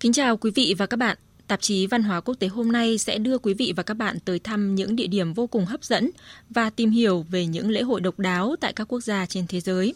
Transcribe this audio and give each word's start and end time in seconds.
Kính 0.00 0.12
chào 0.12 0.36
quý 0.36 0.50
vị 0.54 0.74
và 0.78 0.86
các 0.86 0.96
bạn. 0.96 1.16
Tạp 1.46 1.60
chí 1.60 1.86
Văn 1.86 2.02
hóa 2.02 2.20
Quốc 2.20 2.34
tế 2.34 2.46
hôm 2.46 2.72
nay 2.72 2.98
sẽ 2.98 3.18
đưa 3.18 3.38
quý 3.38 3.54
vị 3.54 3.72
và 3.76 3.82
các 3.82 3.94
bạn 3.94 4.20
tới 4.24 4.38
thăm 4.38 4.74
những 4.74 4.96
địa 4.96 5.06
điểm 5.06 5.32
vô 5.32 5.46
cùng 5.46 5.64
hấp 5.64 5.84
dẫn 5.84 6.10
và 6.50 6.70
tìm 6.70 6.90
hiểu 6.90 7.24
về 7.30 7.46
những 7.46 7.70
lễ 7.70 7.82
hội 7.82 8.00
độc 8.00 8.18
đáo 8.18 8.54
tại 8.60 8.72
các 8.72 8.84
quốc 8.88 9.00
gia 9.00 9.26
trên 9.26 9.46
thế 9.48 9.60
giới. 9.60 9.94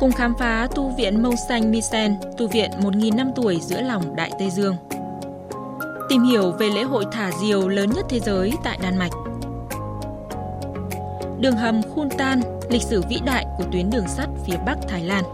Cùng 0.00 0.12
khám 0.12 0.34
phá 0.38 0.68
tu 0.74 0.94
viện 0.98 1.22
Mông 1.22 1.34
Xanh 1.48 1.70
Misen, 1.70 2.14
tu 2.38 2.48
viện 2.48 2.70
1.000 2.80 3.16
năm 3.16 3.30
tuổi 3.36 3.58
giữa 3.62 3.80
lòng 3.80 4.16
Đại 4.16 4.32
Tây 4.38 4.50
Dương. 4.50 4.76
Tìm 6.08 6.22
hiểu 6.22 6.50
về 6.50 6.70
lễ 6.70 6.82
hội 6.82 7.04
thả 7.12 7.30
diều 7.40 7.68
lớn 7.68 7.90
nhất 7.90 8.06
thế 8.08 8.20
giới 8.20 8.52
tại 8.64 8.78
Đan 8.82 8.98
Mạch. 8.98 9.12
Đường 11.40 11.56
hầm 11.56 11.82
Khun 11.82 12.08
Tan, 12.18 12.40
lịch 12.70 12.82
sử 12.82 13.02
vĩ 13.10 13.18
đại 13.26 13.46
của 13.58 13.64
tuyến 13.72 13.90
đường 13.90 14.08
sắt 14.08 14.28
phía 14.46 14.56
Bắc 14.66 14.76
Thái 14.88 15.04
Lan. 15.04 15.24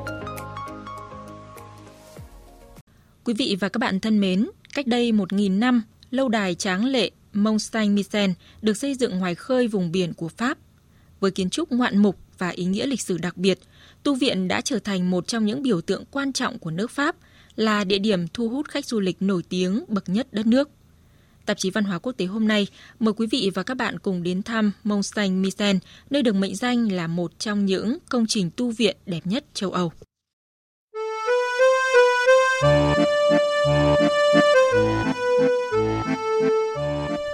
Quý 3.28 3.34
vị 3.34 3.56
và 3.60 3.68
các 3.68 3.78
bạn 3.78 4.00
thân 4.00 4.20
mến, 4.20 4.46
cách 4.74 4.86
đây 4.86 5.12
1.000 5.12 5.58
năm, 5.58 5.82
lâu 6.10 6.28
đài 6.28 6.54
tráng 6.54 6.84
lệ 6.84 7.10
Mont 7.32 7.60
Saint-Michel 7.60 8.32
được 8.62 8.76
xây 8.76 8.94
dựng 8.94 9.18
ngoài 9.18 9.34
khơi 9.34 9.68
vùng 9.68 9.92
biển 9.92 10.14
của 10.14 10.28
Pháp. 10.28 10.58
Với 11.20 11.30
kiến 11.30 11.50
trúc 11.50 11.72
ngoạn 11.72 11.98
mục 11.98 12.18
và 12.38 12.48
ý 12.48 12.64
nghĩa 12.64 12.86
lịch 12.86 13.00
sử 13.00 13.18
đặc 13.18 13.36
biệt, 13.36 13.58
tu 14.02 14.14
viện 14.14 14.48
đã 14.48 14.60
trở 14.60 14.78
thành 14.78 15.10
một 15.10 15.26
trong 15.26 15.46
những 15.46 15.62
biểu 15.62 15.80
tượng 15.80 16.04
quan 16.10 16.32
trọng 16.32 16.58
của 16.58 16.70
nước 16.70 16.90
Pháp, 16.90 17.16
là 17.56 17.84
địa 17.84 17.98
điểm 17.98 18.28
thu 18.28 18.48
hút 18.48 18.68
khách 18.68 18.86
du 18.86 19.00
lịch 19.00 19.16
nổi 19.22 19.42
tiếng 19.48 19.84
bậc 19.88 20.08
nhất 20.08 20.28
đất 20.32 20.46
nước. 20.46 20.70
Tạp 21.46 21.58
chí 21.58 21.70
Văn 21.70 21.84
hóa 21.84 21.98
Quốc 21.98 22.12
tế 22.12 22.24
hôm 22.24 22.48
nay 22.48 22.66
mời 23.00 23.14
quý 23.14 23.26
vị 23.30 23.50
và 23.54 23.62
các 23.62 23.76
bạn 23.76 23.98
cùng 23.98 24.22
đến 24.22 24.42
thăm 24.42 24.72
Mont 24.84 25.04
Saint-Michel, 25.04 25.78
nơi 26.10 26.22
được 26.22 26.34
mệnh 26.34 26.56
danh 26.56 26.92
là 26.92 27.06
một 27.06 27.38
trong 27.38 27.66
những 27.66 27.98
công 28.08 28.26
trình 28.26 28.50
tu 28.56 28.70
viện 28.70 28.96
đẹp 29.06 29.26
nhất 29.26 29.44
châu 29.54 29.70
Âu. 29.70 29.92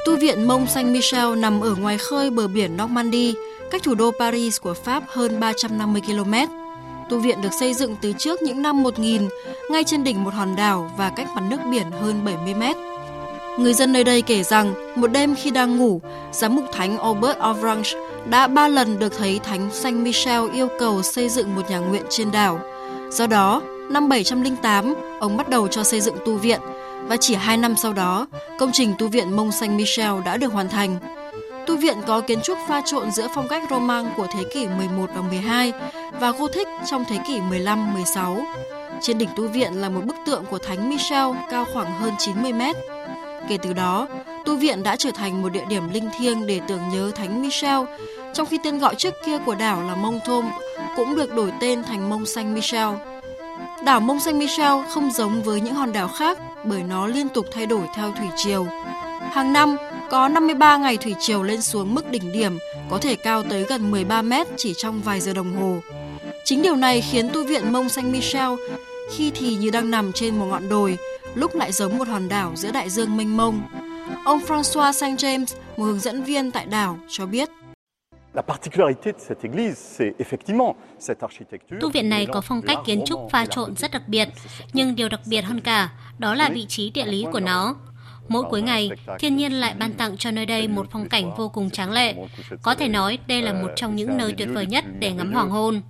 Tu 0.06 0.16
viện 0.20 0.48
Mông 0.48 0.66
Saint-Michel 0.66 1.40
nằm 1.40 1.60
ở 1.60 1.74
ngoài 1.74 1.98
khơi 1.98 2.30
bờ 2.30 2.48
biển 2.48 2.76
Normandy, 2.76 3.34
cách 3.70 3.82
thủ 3.82 3.94
đô 3.94 4.10
Paris 4.18 4.60
của 4.60 4.74
Pháp 4.74 5.02
hơn 5.06 5.40
350 5.40 6.02
km. 6.06 6.34
Tu 7.10 7.20
viện 7.20 7.42
được 7.42 7.52
xây 7.60 7.74
dựng 7.74 7.96
từ 8.00 8.12
trước 8.18 8.42
những 8.42 8.62
năm 8.62 8.82
1000, 8.82 9.28
ngay 9.70 9.84
trên 9.84 10.04
đỉnh 10.04 10.24
một 10.24 10.34
hòn 10.34 10.56
đảo 10.56 10.90
và 10.96 11.10
cách 11.16 11.28
mặt 11.34 11.42
nước 11.50 11.60
biển 11.70 11.90
hơn 11.90 12.24
70 12.24 12.54
mét. 12.54 12.76
Người 13.58 13.74
dân 13.74 13.92
nơi 13.92 14.04
đây 14.04 14.22
kể 14.22 14.42
rằng, 14.42 14.74
một 14.96 15.06
đêm 15.06 15.34
khi 15.34 15.50
đang 15.50 15.76
ngủ, 15.76 16.00
giám 16.32 16.56
mục 16.56 16.64
thánh 16.72 16.98
Albert 16.98 17.38
Orange 17.50 17.90
đã 18.30 18.46
ba 18.46 18.68
lần 18.68 18.98
được 18.98 19.18
thấy 19.18 19.38
thánh 19.38 19.70
Saint 19.72 19.96
Michel 19.96 20.42
yêu 20.52 20.68
cầu 20.78 21.02
xây 21.02 21.28
dựng 21.28 21.54
một 21.54 21.70
nhà 21.70 21.78
nguyện 21.78 22.02
trên 22.10 22.32
đảo. 22.32 22.60
Do 23.10 23.26
đó, 23.26 23.62
năm 23.90 24.08
708, 24.08 24.94
ông 25.20 25.36
bắt 25.36 25.48
đầu 25.48 25.68
cho 25.68 25.84
xây 25.84 26.00
dựng 26.00 26.16
tu 26.26 26.36
viện 26.36 26.60
và 27.08 27.16
chỉ 27.16 27.34
hai 27.34 27.56
năm 27.56 27.74
sau 27.76 27.92
đó, 27.92 28.26
công 28.58 28.70
trình 28.72 28.94
tu 28.98 29.08
viện 29.08 29.36
Mông 29.36 29.52
Saint 29.52 29.72
Michel 29.72 30.12
đã 30.24 30.36
được 30.36 30.52
hoàn 30.52 30.68
thành. 30.68 30.96
Tu 31.66 31.76
viện 31.76 31.96
có 32.06 32.20
kiến 32.20 32.40
trúc 32.42 32.58
pha 32.68 32.82
trộn 32.84 33.10
giữa 33.10 33.28
phong 33.34 33.48
cách 33.48 33.62
Roman 33.70 34.06
của 34.16 34.26
thế 34.34 34.44
kỷ 34.54 34.66
11 34.66 35.10
và 35.14 35.22
12 35.22 35.72
và 36.20 36.30
Gothic 36.30 36.68
trong 36.86 37.04
thế 37.08 37.18
kỷ 37.26 37.40
15-16. 37.40 38.42
Trên 39.00 39.18
đỉnh 39.18 39.28
tu 39.36 39.48
viện 39.48 39.72
là 39.80 39.88
một 39.88 40.00
bức 40.04 40.16
tượng 40.26 40.44
của 40.50 40.58
Thánh 40.58 40.90
Michel 40.90 41.26
cao 41.50 41.64
khoảng 41.72 42.00
hơn 42.00 42.14
90 42.18 42.52
mét. 42.52 42.76
Kể 43.48 43.58
từ 43.62 43.72
đó, 43.72 44.08
tu 44.44 44.56
viện 44.56 44.82
đã 44.82 44.96
trở 44.96 45.10
thành 45.14 45.42
một 45.42 45.48
địa 45.48 45.64
điểm 45.68 45.92
linh 45.92 46.08
thiêng 46.18 46.46
để 46.46 46.60
tưởng 46.68 46.88
nhớ 46.92 47.10
Thánh 47.14 47.42
Michel, 47.42 47.80
trong 48.34 48.46
khi 48.46 48.58
tên 48.64 48.78
gọi 48.78 48.94
trước 48.94 49.14
kia 49.26 49.38
của 49.38 49.54
đảo 49.54 49.82
là 49.82 49.94
Mông 49.94 50.20
Thôm 50.24 50.44
cũng 50.96 51.16
được 51.16 51.34
đổi 51.34 51.52
tên 51.60 51.82
thành 51.82 52.10
Mông 52.10 52.26
Saint 52.26 52.54
Michel. 52.54 52.88
Đảo 53.84 54.00
Mông 54.00 54.20
Saint 54.20 54.36
Michel 54.36 54.72
không 54.88 55.10
giống 55.10 55.42
với 55.42 55.60
những 55.60 55.74
hòn 55.74 55.92
đảo 55.92 56.08
khác 56.08 56.38
bởi 56.64 56.82
nó 56.82 57.06
liên 57.06 57.28
tục 57.28 57.46
thay 57.52 57.66
đổi 57.66 57.86
theo 57.94 58.12
thủy 58.12 58.26
triều. 58.36 58.66
Hàng 59.30 59.52
năm, 59.52 59.76
có 60.10 60.28
53 60.28 60.76
ngày 60.76 60.96
thủy 60.96 61.14
triều 61.20 61.42
lên 61.42 61.62
xuống 61.62 61.94
mức 61.94 62.10
đỉnh 62.10 62.32
điểm, 62.32 62.58
có 62.90 62.98
thể 62.98 63.14
cao 63.14 63.42
tới 63.42 63.64
gần 63.68 63.90
13 63.90 64.22
mét 64.22 64.46
chỉ 64.56 64.74
trong 64.76 65.00
vài 65.00 65.20
giờ 65.20 65.32
đồng 65.32 65.56
hồ. 65.56 65.78
Chính 66.44 66.62
điều 66.62 66.76
này 66.76 67.00
khiến 67.00 67.28
tu 67.32 67.44
viện 67.44 67.72
Mông 67.72 67.88
Saint 67.88 68.12
Michel 68.12 68.50
khi 69.10 69.30
thì 69.34 69.56
như 69.56 69.70
đang 69.70 69.90
nằm 69.90 70.12
trên 70.12 70.38
một 70.38 70.46
ngọn 70.46 70.68
đồi, 70.68 70.98
lúc 71.34 71.54
lại 71.54 71.72
giống 71.72 71.98
một 71.98 72.08
hòn 72.08 72.28
đảo 72.28 72.52
giữa 72.56 72.70
đại 72.70 72.90
dương 72.90 73.16
mênh 73.16 73.36
mông. 73.36 73.62
Ông 74.24 74.40
François 74.48 74.92
Saint 74.92 75.18
James, 75.18 75.46
một 75.76 75.84
hướng 75.84 76.00
dẫn 76.00 76.24
viên 76.24 76.50
tại 76.50 76.66
đảo, 76.66 76.98
cho 77.08 77.26
biết. 77.26 77.48
Tu 81.80 81.90
viện 81.90 82.08
này 82.08 82.26
có 82.32 82.40
phong 82.40 82.62
cách 82.62 82.78
kiến 82.86 83.02
trúc 83.06 83.20
pha 83.30 83.46
trộn 83.46 83.76
rất 83.76 83.90
đặc 83.90 84.08
biệt, 84.08 84.28
nhưng 84.72 84.94
điều 84.94 85.08
đặc 85.08 85.20
biệt 85.26 85.40
hơn 85.40 85.60
cả 85.60 85.90
đó 86.18 86.34
là 86.34 86.50
vị 86.54 86.66
trí 86.68 86.90
địa 86.90 87.06
lý 87.06 87.26
của 87.32 87.40
nó. 87.40 87.76
Mỗi 88.28 88.44
cuối 88.50 88.62
ngày, 88.62 88.90
thiên 89.18 89.36
nhiên 89.36 89.52
lại 89.52 89.74
ban 89.78 89.92
tặng 89.92 90.16
cho 90.16 90.30
nơi 90.30 90.46
đây 90.46 90.68
một 90.68 90.86
phong 90.90 91.08
cảnh 91.08 91.34
vô 91.36 91.48
cùng 91.48 91.70
tráng 91.70 91.92
lệ. 91.92 92.14
Có 92.62 92.74
thể 92.74 92.88
nói 92.88 93.18
đây 93.26 93.42
là 93.42 93.52
một 93.52 93.68
trong 93.76 93.96
những 93.96 94.16
nơi 94.16 94.34
tuyệt 94.38 94.48
vời 94.52 94.66
nhất 94.66 94.84
để 94.98 95.12
ngắm 95.12 95.32
hoàng 95.32 95.50
hôn. 95.50 95.82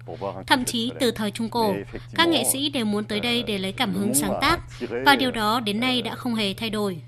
Thậm 0.47 0.65
chí 0.65 0.93
từ 1.01 1.11
thời 1.11 1.31
Trung 1.31 1.49
Cổ, 1.49 1.75
các 2.15 2.29
nghệ 2.29 2.45
sĩ 2.53 2.71
đều 2.71 2.85
muốn 2.85 3.05
tới 3.05 3.21
đây 3.21 3.43
để 3.43 3.59
lấy 3.59 3.73
cảm 3.73 3.95
hứng 3.95 4.15
sáng 4.15 4.39
tác, 4.41 4.61
và 5.07 5.17
điều 5.17 5.31
đó 5.31 5.61
đến 5.61 5.81
nay 5.81 6.03
đã 6.03 6.15
không 6.15 6.35
hề 6.35 6.55
thay 6.55 6.71
đổi. 6.71 7.03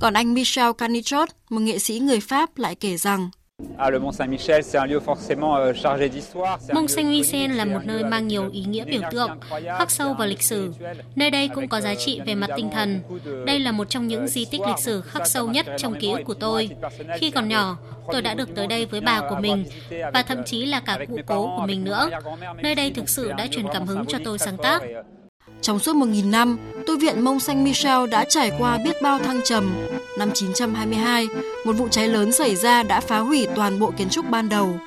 Còn 0.00 0.14
anh 0.14 0.34
Michel 0.34 0.70
Canichot, 0.78 1.28
một 1.50 1.60
nghệ 1.60 1.78
sĩ 1.78 1.98
người 1.98 2.20
Pháp 2.20 2.58
lại 2.58 2.74
kể 2.74 2.96
rằng 2.96 3.30
Ah, 3.78 3.90
le 3.90 3.98
Mont 3.98 4.12
Saint-Michel, 4.12 4.62
c'est 4.62 4.78
un 4.78 4.86
lieu 4.86 5.00
forcément 5.00 5.56
euh, 5.56 5.72
chargé 5.72 6.08
d'histoire. 6.08 6.58
Mont 6.72 6.86
Saint-Michel 6.88 7.56
là 7.56 7.64
một 7.64 7.78
nơi 7.84 8.04
mang 8.04 8.28
nhiều 8.28 8.50
ý 8.52 8.64
nghĩa 8.64 8.84
biểu 8.84 9.00
tượng, 9.10 9.30
khắc 9.78 9.90
sâu 9.90 10.14
vào 10.14 10.28
lịch 10.28 10.42
sử. 10.42 10.72
Nơi 11.14 11.30
đây 11.30 11.48
cũng 11.54 11.68
có 11.68 11.80
giá 11.80 11.94
trị 11.94 12.20
về 12.26 12.34
mặt 12.34 12.50
tinh 12.56 12.70
thần. 12.72 13.00
Đây 13.46 13.60
là 13.60 13.72
một 13.72 13.90
trong 13.90 14.08
những 14.08 14.28
di 14.28 14.44
tích 14.44 14.60
lịch 14.66 14.78
sử 14.78 15.00
khắc 15.00 15.26
sâu 15.26 15.48
nhất 15.48 15.66
trong 15.78 15.94
ký 15.94 16.12
ức 16.12 16.20
của 16.24 16.34
tôi. 16.34 16.70
Khi 17.18 17.30
còn 17.30 17.48
nhỏ, 17.48 17.78
tôi 18.12 18.22
đã 18.22 18.34
được 18.34 18.54
tới 18.54 18.66
đây 18.66 18.86
với 18.86 19.00
bà 19.00 19.20
của 19.30 19.36
mình 19.36 19.64
và 20.12 20.22
thậm 20.22 20.44
chí 20.46 20.66
là 20.66 20.80
cả 20.80 20.98
cụ 21.08 21.18
cố 21.26 21.56
của 21.56 21.66
mình 21.66 21.84
nữa. 21.84 22.10
Nơi 22.62 22.74
đây 22.74 22.90
thực 22.90 23.08
sự 23.08 23.32
đã 23.32 23.46
truyền 23.46 23.66
cảm 23.72 23.86
hứng 23.86 24.06
cho 24.06 24.18
tôi 24.24 24.38
sáng 24.38 24.56
tác. 24.56 24.82
Trong 25.60 25.78
suốt 25.78 25.96
1.000 25.96 26.30
năm, 26.30 26.58
tu 26.86 26.98
viện 26.98 27.20
Mông 27.20 27.40
Saint 27.40 27.64
Michel 27.64 28.06
đã 28.10 28.24
trải 28.24 28.52
qua 28.58 28.78
biết 28.84 29.02
bao 29.02 29.18
thăng 29.18 29.40
trầm. 29.44 29.74
Năm 30.18 30.30
922, 30.34 31.28
một 31.64 31.72
vụ 31.72 31.88
cháy 31.88 32.08
lớn 32.08 32.32
xảy 32.32 32.56
ra 32.56 32.82
đã 32.82 33.00
phá 33.00 33.18
hủy 33.18 33.46
toàn 33.56 33.78
bộ 33.78 33.92
kiến 33.96 34.08
trúc 34.08 34.30
ban 34.30 34.48
đầu. 34.48 34.80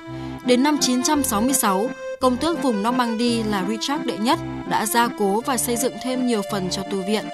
Đến 0.46 0.62
năm 0.62 0.78
966, 0.80 1.90
công 2.20 2.36
tước 2.36 2.62
vùng 2.62 2.82
Normandy 2.82 3.42
là 3.42 3.64
Richard 3.68 4.04
đệ 4.04 4.16
nhất 4.18 4.38
đã 4.68 4.86
gia 4.86 5.08
cố 5.18 5.40
và 5.40 5.56
xây 5.56 5.76
dựng 5.76 5.94
thêm 6.02 6.26
nhiều 6.26 6.42
phần 6.52 6.70
cho 6.70 6.82
tu 6.82 7.02
viện. 7.08 7.24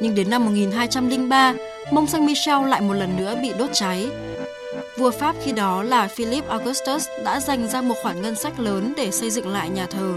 Nhưng 0.00 0.14
đến 0.14 0.30
năm 0.30 0.44
1203, 0.44 1.54
Mông 1.92 2.06
Saint 2.06 2.26
Michel 2.26 2.68
lại 2.68 2.80
một 2.80 2.94
lần 2.94 3.16
nữa 3.16 3.34
bị 3.42 3.52
đốt 3.58 3.70
cháy. 3.72 4.08
Vua 4.98 5.10
Pháp 5.10 5.36
khi 5.44 5.52
đó 5.52 5.82
là 5.82 6.08
Philip 6.08 6.48
Augustus 6.48 7.08
đã 7.24 7.40
dành 7.40 7.68
ra 7.68 7.82
một 7.82 7.94
khoản 8.02 8.22
ngân 8.22 8.34
sách 8.34 8.60
lớn 8.60 8.92
để 8.96 9.10
xây 9.10 9.30
dựng 9.30 9.48
lại 9.48 9.68
nhà 9.68 9.86
thờ. 9.86 10.14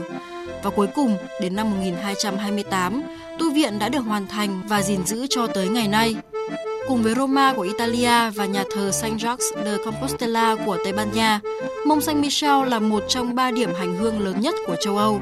Và 0.64 0.70
cuối 0.70 0.88
cùng, 0.96 1.18
đến 1.42 1.56
năm 1.56 1.72
1228, 1.72 3.04
tu 3.40 3.54
viện 3.54 3.80
đã 3.80 3.90
được 3.90 4.00
hoàn 4.00 4.28
thành 4.28 4.62
và 4.68 4.82
gìn 4.82 5.06
giữ 5.06 5.28
cho 5.30 5.48
tới 5.48 5.68
ngày 5.68 5.88
nay. 5.88 6.16
Cùng 6.88 7.04
với 7.04 7.16
Roma 7.16 7.54
của 7.54 7.62
Italia 7.62 8.30
và 8.36 8.46
nhà 8.46 8.64
thờ 8.76 8.92
Saint 8.92 9.20
Jacques 9.20 9.64
de 9.66 9.78
Compostela 9.86 10.56
của 10.66 10.78
Tây 10.84 10.94
Ban 10.94 11.12
Nha, 11.12 11.40
Mông 11.86 12.02
Saint 12.02 12.20
Michel 12.20 12.68
là 12.68 12.80
một 12.80 13.04
trong 13.08 13.36
ba 13.36 13.52
điểm 13.52 13.70
hành 13.80 13.98
hương 13.98 14.20
lớn 14.20 14.42
nhất 14.42 14.56
của 14.68 14.76
châu 14.76 14.98
Âu. 14.98 15.20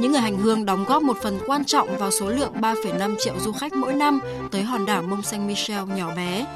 Những 0.00 0.12
người 0.12 0.20
hành 0.20 0.38
hương 0.38 0.64
đóng 0.64 0.84
góp 0.88 1.02
một 1.02 1.16
phần 1.22 1.38
quan 1.46 1.64
trọng 1.64 1.98
vào 1.98 2.10
số 2.10 2.30
lượng 2.30 2.52
3,5 2.60 3.16
triệu 3.18 3.34
du 3.40 3.52
khách 3.52 3.72
mỗi 3.72 3.92
năm 3.92 4.20
tới 4.50 4.62
hòn 4.62 4.86
đảo 4.86 5.02
Mông 5.02 5.22
Saint 5.22 5.48
Michel 5.48 5.84
nhỏ 5.96 6.10
bé. 6.16 6.46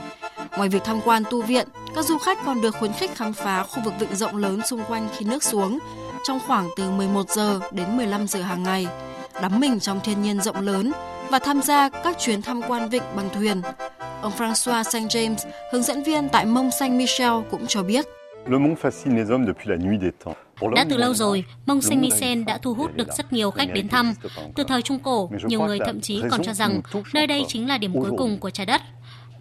Ngoài 0.56 0.68
việc 0.68 0.84
tham 0.84 1.00
quan 1.04 1.22
tu 1.30 1.42
viện, 1.42 1.68
các 1.94 2.04
du 2.04 2.18
khách 2.18 2.38
còn 2.44 2.60
được 2.60 2.74
khuyến 2.78 2.92
khích 2.92 3.10
khám 3.14 3.32
phá 3.32 3.62
khu 3.62 3.82
vực 3.84 3.94
vịnh 4.00 4.14
rộng 4.14 4.36
lớn 4.36 4.60
xung 4.66 4.84
quanh 4.88 5.08
khi 5.16 5.26
nước 5.26 5.42
xuống, 5.42 5.78
trong 6.24 6.40
khoảng 6.46 6.68
từ 6.76 6.90
11 6.90 7.30
giờ 7.30 7.60
đến 7.72 7.96
15 7.96 8.26
giờ 8.26 8.42
hàng 8.42 8.62
ngày, 8.62 8.86
đắm 9.42 9.60
mình 9.60 9.80
trong 9.80 10.00
thiên 10.00 10.22
nhiên 10.22 10.40
rộng 10.40 10.60
lớn 10.60 10.92
và 11.30 11.38
tham 11.38 11.62
gia 11.62 11.88
các 11.88 12.16
chuyến 12.19 12.43
tham 12.43 12.62
quan 12.69 12.88
vịnh 12.88 13.02
bằng 13.16 13.28
thuyền. 13.34 13.62
Ông 14.22 14.32
François 14.38 14.82
Saint 14.82 15.08
James, 15.08 15.37
hướng 15.72 15.82
dẫn 15.82 16.02
viên 16.02 16.28
tại 16.28 16.44
Mont 16.46 16.72
Saint 16.81 16.93
Michel 16.93 17.32
cũng 17.50 17.66
cho 17.66 17.82
biết. 17.82 18.05
Đã 20.75 20.84
từ 20.90 20.96
lâu 20.96 21.14
rồi, 21.14 21.44
Mont 21.66 21.82
Saint 21.84 22.00
Michel 22.00 22.43
đã 22.43 22.58
thu 22.58 22.75
hút 22.75 22.96
được 22.96 23.08
rất 23.16 23.32
nhiều 23.32 23.50
khách 23.50 23.69
đến 23.75 23.88
thăm. 23.88 24.14
Từ 24.56 24.64
thời 24.64 24.82
Trung 24.82 24.98
Cổ, 24.98 25.31
nhiều 25.46 25.60
người 25.62 25.78
thậm 25.87 26.00
chí 26.00 26.22
còn 26.31 26.43
cho 26.43 26.52
rằng 26.52 26.81
nơi 27.14 27.26
đây 27.26 27.44
chính 27.48 27.69
là 27.69 27.78
điểm 27.78 27.93
cuối 28.00 28.10
cùng 28.19 28.38
của 28.38 28.50
trái 28.50 28.66
đất. 28.66 28.82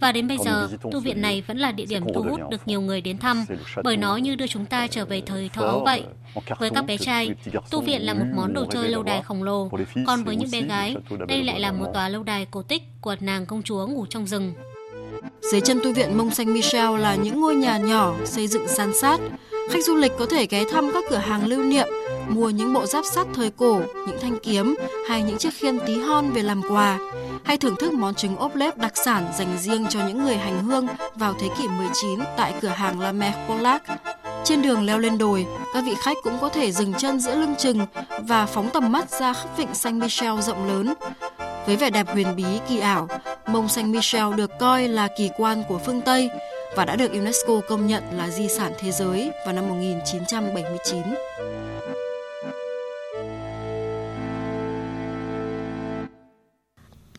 Và 0.02 0.12
đến 0.12 0.28
bây 0.28 0.38
giờ, 0.38 0.70
tu 0.92 1.00
viện 1.00 1.22
này 1.22 1.44
vẫn 1.48 1.58
là 1.58 1.72
địa 1.72 1.86
điểm 1.86 2.04
thu 2.16 2.22
hút 2.30 2.40
được 2.52 2.62
nhiều 2.66 2.82
người 2.82 3.02
đến 3.02 3.18
thăm, 3.18 3.46
bởi 3.84 3.98
nó 3.98 4.18
như 4.18 4.36
đưa 4.36 4.48
chúng 4.48 4.66
ta 4.66 4.88
trở 4.88 5.06
về 5.06 5.22
thời 5.26 5.50
thơ 5.54 5.62
ấu 5.62 5.84
vậy. 5.86 6.04
Với 6.60 6.70
các 6.70 6.86
bé 6.86 6.98
trai, 6.98 7.30
tu 7.72 7.82
viện 7.82 8.02
là 8.02 8.14
một 8.14 8.26
món 8.36 8.54
đồ 8.54 8.66
chơi 8.72 8.90
lâu 8.90 9.04
đài 9.04 9.22
khổng 9.22 9.44
lồ, 9.44 9.70
còn 10.08 10.24
với 10.24 10.36
những 10.36 10.52
bé 10.52 10.62
gái, 10.62 10.96
đây 11.28 11.44
lại 11.44 11.60
là 11.60 11.72
một 11.72 11.86
tòa 11.94 12.10
lâu 12.10 12.24
đài 12.24 12.46
cổ 12.52 12.62
tích 12.62 12.84
của 13.02 13.16
nàng 13.20 13.46
công 13.46 13.64
chúa 13.64 13.88
ngủ 13.88 14.06
trong 14.10 14.28
rừng. 14.28 14.54
Dưới 15.52 15.62
chân 15.62 15.80
tu 15.84 15.94
viện 15.94 16.18
Mont 16.18 16.34
Saint 16.34 16.50
Michel 16.50 17.00
là 17.00 17.16
những 17.16 17.42
ngôi 17.42 17.56
nhà 17.56 17.78
nhỏ 17.78 18.16
xây 18.26 18.48
dựng 18.48 18.68
san 18.68 18.92
sát. 19.02 19.20
Khách 19.70 19.86
du 19.86 19.96
lịch 19.96 20.12
có 20.20 20.26
thể 20.26 20.48
ghé 20.50 20.64
thăm 20.72 20.92
các 20.94 21.04
cửa 21.10 21.18
hàng 21.18 21.48
lưu 21.48 21.64
niệm, 21.64 21.88
mua 22.30 22.50
những 22.50 22.74
bộ 22.74 22.86
giáp 22.86 23.06
sắt 23.06 23.28
thời 23.34 23.50
cổ, 23.50 23.82
những 24.08 24.18
thanh 24.22 24.38
kiếm 24.44 24.76
hay 25.10 25.24
những 25.24 25.38
chiếc 25.38 25.54
khiên 25.54 25.80
tí 25.80 26.00
hon 26.00 26.32
về 26.32 26.42
làm 26.42 26.62
quà, 26.70 27.00
hay 27.44 27.58
thưởng 27.58 27.76
thức 27.80 27.94
món 27.94 28.16
trứng 28.16 28.38
ốp 28.38 28.56
lép 28.56 28.78
đặc 28.78 28.92
sản 28.96 29.32
dành 29.38 29.58
riêng 29.58 29.86
cho 29.90 30.00
những 30.08 30.24
người 30.24 30.38
hành 30.38 30.64
hương 30.64 30.88
vào 31.16 31.34
thế 31.40 31.48
kỷ 31.58 31.68
19 31.68 32.20
tại 32.38 32.54
cửa 32.62 32.68
hàng 32.68 33.00
La 33.00 33.12
Mer 33.12 33.34
Polac. 33.48 33.84
Trên 34.44 34.62
đường 34.62 34.86
leo 34.86 35.00
lên 35.00 35.18
đồi, 35.18 35.46
các 35.74 35.84
vị 35.86 35.96
khách 36.04 36.18
cũng 36.24 36.38
có 36.42 36.50
thể 36.50 36.72
dừng 36.72 36.94
chân 36.94 37.20
giữa 37.20 37.36
lưng 37.36 37.56
chừng 37.58 37.86
và 38.20 38.46
phóng 38.46 38.70
tầm 38.74 38.92
mắt 38.92 39.10
ra 39.10 39.34
khắp 39.34 39.50
vịnh 39.58 39.74
Saint 39.74 40.02
Michel 40.02 40.42
rộng 40.42 40.68
lớn. 40.68 40.94
Với 41.66 41.76
vẻ 41.76 41.90
đẹp 41.90 42.08
huyền 42.14 42.36
bí 42.36 42.46
kỳ 42.70 42.80
ảo, 42.80 43.08
Mông 43.48 43.70
Saint 43.70 43.88
Michel 43.88 44.34
được 44.36 44.52
coi 44.60 44.88
là 44.88 45.08
kỳ 45.18 45.30
quan 45.38 45.64
của 45.70 45.78
phương 45.86 46.02
Tây 46.02 46.30
và 46.76 46.86
đã 46.86 46.96
được 46.96 47.12
UNESCO 47.12 47.62
công 47.70 47.88
nhận 47.88 48.04
là 48.18 48.30
di 48.30 48.48
sản 48.48 48.72
thế 48.80 48.92
giới 48.92 49.32
vào 49.46 49.56
năm 49.56 49.70
1979. 49.70 51.02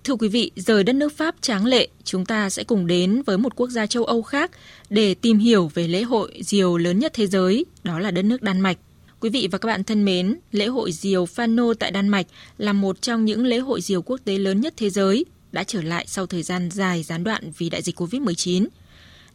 Thưa 0.04 0.14
quý 0.14 0.28
vị, 0.28 0.50
rời 0.56 0.84
đất 0.84 0.92
nước 0.92 1.12
Pháp 1.16 1.34
tráng 1.40 1.66
lệ, 1.66 1.88
chúng 2.04 2.24
ta 2.24 2.50
sẽ 2.50 2.64
cùng 2.64 2.86
đến 2.86 3.22
với 3.26 3.38
một 3.38 3.56
quốc 3.56 3.70
gia 3.70 3.86
châu 3.86 4.04
Âu 4.04 4.22
khác 4.22 4.50
để 4.90 5.14
tìm 5.14 5.38
hiểu 5.38 5.70
về 5.74 5.88
lễ 5.88 6.02
hội 6.02 6.40
diều 6.40 6.76
lớn 6.76 6.98
nhất 6.98 7.12
thế 7.14 7.26
giới, 7.26 7.64
đó 7.84 7.98
là 7.98 8.10
đất 8.10 8.22
nước 8.22 8.42
Đan 8.42 8.60
Mạch. 8.60 8.78
Quý 9.20 9.30
vị 9.30 9.48
và 9.52 9.58
các 9.58 9.66
bạn 9.66 9.84
thân 9.84 10.04
mến, 10.04 10.38
lễ 10.52 10.66
hội 10.66 10.92
diều 10.92 11.24
Fano 11.24 11.74
tại 11.74 11.90
Đan 11.90 12.08
Mạch 12.08 12.26
là 12.58 12.72
một 12.72 13.02
trong 13.02 13.24
những 13.24 13.46
lễ 13.46 13.58
hội 13.58 13.80
diều 13.80 14.02
quốc 14.02 14.20
tế 14.24 14.38
lớn 14.38 14.60
nhất 14.60 14.74
thế 14.76 14.90
giới, 14.90 15.24
đã 15.52 15.64
trở 15.64 15.82
lại 15.82 16.04
sau 16.08 16.26
thời 16.26 16.42
gian 16.42 16.70
dài 16.70 17.02
gián 17.02 17.24
đoạn 17.24 17.52
vì 17.58 17.70
đại 17.70 17.82
dịch 17.82 18.00
Covid-19. 18.00 18.66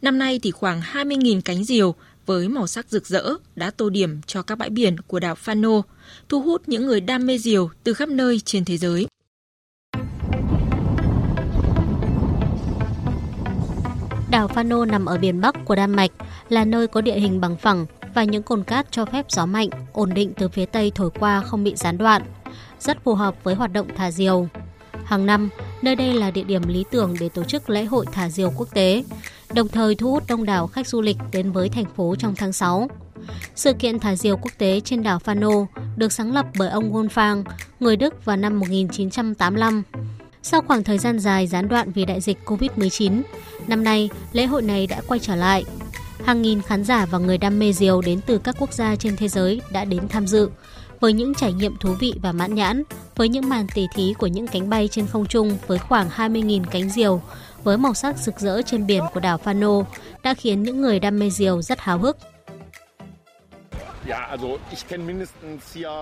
Năm 0.02 0.18
nay 0.18 0.40
thì 0.42 0.50
khoảng 0.50 0.80
20.000 0.80 1.40
cánh 1.44 1.64
diều 1.64 1.94
với 2.26 2.48
màu 2.48 2.66
sắc 2.66 2.86
rực 2.90 3.06
rỡ 3.06 3.34
đã 3.56 3.70
tô 3.70 3.90
điểm 3.90 4.20
cho 4.26 4.42
các 4.42 4.58
bãi 4.58 4.70
biển 4.70 4.96
của 5.06 5.20
đảo 5.20 5.36
Fano, 5.44 5.82
thu 6.28 6.40
hút 6.40 6.62
những 6.66 6.86
người 6.86 7.00
đam 7.00 7.26
mê 7.26 7.38
diều 7.38 7.70
từ 7.84 7.94
khắp 7.94 8.08
nơi 8.08 8.40
trên 8.40 8.64
thế 8.64 8.76
giới. 8.76 9.06
Đảo 14.38 14.48
Fano 14.48 14.84
nằm 14.84 15.06
ở 15.06 15.18
biển 15.18 15.40
Bắc 15.40 15.64
của 15.64 15.74
Đan 15.74 15.90
Mạch, 15.90 16.10
là 16.48 16.64
nơi 16.64 16.86
có 16.86 17.00
địa 17.00 17.18
hình 17.18 17.40
bằng 17.40 17.56
phẳng 17.56 17.86
và 18.14 18.24
những 18.24 18.42
cồn 18.42 18.64
cát 18.64 18.86
cho 18.90 19.04
phép 19.04 19.26
gió 19.28 19.46
mạnh, 19.46 19.68
ổn 19.92 20.14
định 20.14 20.32
từ 20.36 20.48
phía 20.48 20.66
Tây 20.66 20.92
thổi 20.94 21.10
qua 21.18 21.40
không 21.40 21.64
bị 21.64 21.74
gián 21.76 21.98
đoạn, 21.98 22.22
rất 22.80 23.04
phù 23.04 23.14
hợp 23.14 23.34
với 23.44 23.54
hoạt 23.54 23.72
động 23.72 23.86
thả 23.96 24.10
diều. 24.10 24.48
Hàng 25.04 25.26
năm, 25.26 25.48
nơi 25.82 25.96
đây 25.96 26.14
là 26.14 26.30
địa 26.30 26.42
điểm 26.42 26.62
lý 26.68 26.84
tưởng 26.90 27.14
để 27.20 27.28
tổ 27.28 27.44
chức 27.44 27.70
lễ 27.70 27.84
hội 27.84 28.06
thả 28.12 28.28
diều 28.28 28.52
quốc 28.56 28.68
tế, 28.74 29.04
đồng 29.54 29.68
thời 29.68 29.94
thu 29.94 30.10
hút 30.10 30.22
đông 30.28 30.44
đảo 30.44 30.66
khách 30.66 30.88
du 30.88 31.00
lịch 31.00 31.16
đến 31.32 31.52
với 31.52 31.68
thành 31.68 31.86
phố 31.96 32.14
trong 32.18 32.34
tháng 32.34 32.52
6. 32.52 32.88
Sự 33.54 33.72
kiện 33.72 33.98
thả 33.98 34.16
diều 34.16 34.36
quốc 34.36 34.52
tế 34.58 34.80
trên 34.80 35.02
đảo 35.02 35.18
Fano 35.24 35.66
được 35.96 36.12
sáng 36.12 36.32
lập 36.32 36.46
bởi 36.58 36.68
ông 36.68 36.92
Wolfgang, 36.92 37.44
người 37.80 37.96
Đức 37.96 38.24
vào 38.24 38.36
năm 38.36 38.58
1985. 38.58 39.82
Sau 40.42 40.62
khoảng 40.62 40.84
thời 40.84 40.98
gian 40.98 41.18
dài 41.18 41.46
gián 41.46 41.68
đoạn 41.68 41.92
vì 41.92 42.04
đại 42.04 42.20
dịch 42.20 42.38
Covid-19, 42.44 43.22
năm 43.68 43.84
nay 43.84 44.10
lễ 44.32 44.46
hội 44.46 44.62
này 44.62 44.86
đã 44.86 45.00
quay 45.06 45.20
trở 45.20 45.36
lại. 45.36 45.64
Hàng 46.24 46.42
nghìn 46.42 46.62
khán 46.62 46.84
giả 46.84 47.06
và 47.06 47.18
người 47.18 47.38
đam 47.38 47.58
mê 47.58 47.72
diều 47.72 48.00
đến 48.00 48.20
từ 48.26 48.38
các 48.38 48.56
quốc 48.58 48.72
gia 48.72 48.96
trên 48.96 49.16
thế 49.16 49.28
giới 49.28 49.60
đã 49.70 49.84
đến 49.84 50.08
tham 50.08 50.26
dự, 50.26 50.50
với 51.00 51.12
những 51.12 51.34
trải 51.34 51.52
nghiệm 51.52 51.76
thú 51.76 51.94
vị 52.00 52.14
và 52.22 52.32
mãn 52.32 52.54
nhãn, 52.54 52.82
với 53.16 53.28
những 53.28 53.48
màn 53.48 53.66
tỉ 53.74 53.86
thí 53.94 54.14
của 54.18 54.26
những 54.26 54.46
cánh 54.46 54.70
bay 54.70 54.88
trên 54.88 55.06
không 55.06 55.26
trung 55.26 55.58
với 55.66 55.78
khoảng 55.78 56.08
20.000 56.08 56.64
cánh 56.70 56.90
diều, 56.90 57.22
với 57.64 57.78
màu 57.78 57.94
sắc 57.94 58.18
rực 58.18 58.40
rỡ 58.40 58.62
trên 58.62 58.86
biển 58.86 59.02
của 59.14 59.20
đảo 59.20 59.40
Fano, 59.44 59.84
đã 60.22 60.34
khiến 60.34 60.62
những 60.62 60.80
người 60.80 61.00
đam 61.00 61.18
mê 61.18 61.30
diều 61.30 61.62
rất 61.62 61.80
háo 61.80 61.98
hức. 61.98 62.16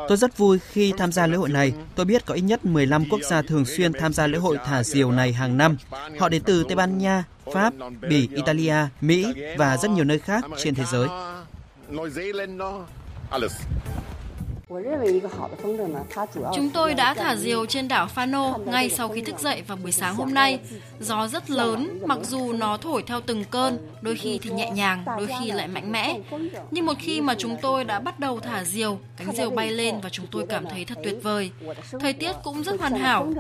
Tôi 0.09 0.17
rất 0.17 0.39
vui 0.39 0.59
khi 0.59 0.93
tham 0.99 1.13
gia 1.13 1.27
lễ 1.27 1.37
hội 1.37 1.49
này. 1.49 1.73
Tôi 1.95 2.07
biết 2.07 2.27
có 2.27 2.35
ít 2.35 2.41
nhất 2.41 2.65
15 2.65 3.05
quốc 3.11 3.21
gia 3.23 3.43
thường 3.43 3.65
xuyên 3.65 3.93
tham 3.93 4.13
gia 4.13 4.27
lễ 4.27 4.39
hội 4.39 4.59
thả 4.65 4.83
diều 4.83 5.13
này 5.13 5.33
hàng 5.33 5.57
năm. 5.57 5.77
Họ 6.19 6.29
đến 6.29 6.43
từ 6.43 6.65
Tây 6.65 6.77
Ban 6.77 6.99
Nha, 6.99 7.25
Pháp, 7.55 7.75
Bỉ, 8.09 8.29
Italia, 8.35 8.77
Mỹ 9.01 9.27
và 9.59 9.77
rất 9.77 9.91
nhiều 9.91 10.05
nơi 10.05 10.19
khác 10.19 10.45
trên 10.59 10.75
thế 10.75 10.85
giới. 10.93 11.09
Chúng 16.55 16.71
tôi 16.71 16.95
đã 16.95 17.15
thả 17.15 17.37
diều 17.37 17.67
trên 17.67 17.89
đảo 17.89 18.09
Fano 18.15 18.65
ngay 18.65 18.91
sau 18.91 19.09
khi 19.09 19.23
thức 19.23 19.39
dậy 19.39 19.63
vào 19.67 19.79
buổi 19.83 19.93
sáng 19.93 20.15
hôm 20.15 20.35
nay. 20.35 20.61
Gió 21.01 21.29
rất 21.29 21.51
lớn, 21.51 22.01
mặc 22.07 22.19
dù 22.23 22.53
nó 22.53 22.77
thổi 22.77 23.03
theo 23.07 23.21
từng 23.21 23.45
cơn, 23.45 23.79
đôi 24.01 24.17
khi 24.17 24.39
thì 24.43 24.51
nhẹ 24.51 24.71
nhàng, 24.71 25.05
đôi 25.07 25.29
khi 25.41 25.51
lại 25.51 25.69
mạnh 25.69 25.93
mẽ. 25.93 26.21
Nhưng 26.71 26.87
một 26.87 26.93
khi 26.99 27.21
mà 27.21 27.35
chúng 27.39 27.57
tôi 27.63 27.85
đã 27.85 28.01
bắt 28.01 28.19
đầu 28.19 28.41
thả 28.41 28.65
diều, 28.65 28.99
cánh 29.17 29.33
diều 29.37 29.51
bay 29.51 29.71
lên 29.71 30.01
và 30.01 30.09
chúng 30.09 30.27
tôi 30.31 30.47
cảm 30.49 30.65
thấy 30.71 30.85
thật 30.85 30.99
tuyệt 31.05 31.19
vời. 31.23 31.51
Thời 32.01 32.13
tiết 32.13 32.33
cũng 32.45 32.63
rất 32.63 32.81
hoàn 32.81 32.93
hảo. 32.93 33.33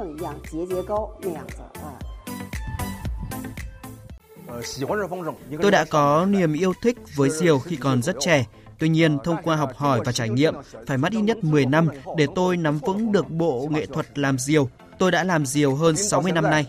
Tôi 5.62 5.70
đã 5.70 5.84
có 5.90 6.26
niềm 6.26 6.52
yêu 6.52 6.72
thích 6.82 6.96
với 7.16 7.30
diều 7.30 7.58
khi 7.58 7.76
còn 7.76 8.02
rất 8.02 8.16
trẻ. 8.20 8.44
Tuy 8.78 8.88
nhiên, 8.88 9.18
thông 9.24 9.36
qua 9.42 9.56
học 9.56 9.72
hỏi 9.76 10.00
và 10.04 10.12
trải 10.12 10.28
nghiệm, 10.28 10.54
phải 10.86 10.98
mất 10.98 11.12
ít 11.12 11.20
nhất 11.20 11.44
10 11.44 11.66
năm 11.66 11.88
để 12.16 12.26
tôi 12.34 12.56
nắm 12.56 12.78
vững 12.78 13.12
được 13.12 13.30
bộ 13.30 13.68
nghệ 13.70 13.86
thuật 13.86 14.18
làm 14.18 14.38
diều. 14.38 14.68
Tôi 14.98 15.10
đã 15.10 15.24
làm 15.24 15.46
diều 15.46 15.74
hơn 15.74 15.96
60 15.96 16.32
năm 16.32 16.44
nay. 16.44 16.66